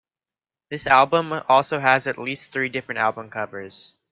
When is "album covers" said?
2.97-3.93